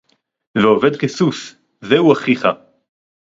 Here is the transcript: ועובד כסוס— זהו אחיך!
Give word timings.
ועובד 0.63 0.95
כסוס— 0.97 1.55
זהו 1.89 2.13
אחיך! 2.13 2.45